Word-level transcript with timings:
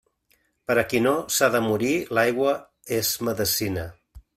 Per 0.71 0.77
a 0.83 0.83
qui 0.93 1.01
no 1.07 1.11
s'ha 1.37 1.51
de 1.57 1.63
morir, 1.67 1.95
l'aigua 2.21 2.59
és 3.01 3.17
medecina. 3.31 3.91